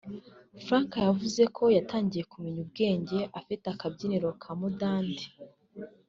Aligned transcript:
Frank 0.65 0.91
yavuze 1.07 1.41
ko 1.57 1.63
yatangiye 1.77 2.23
kumenya 2.31 2.59
ubwenge 2.65 3.19
afite 3.39 3.65
akabyiniriro 3.73 4.31
ka 4.41 4.51
Mudandi 4.59 5.25